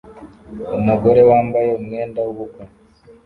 [0.77, 2.63] Umugore wambaye umwenda w'ubukwe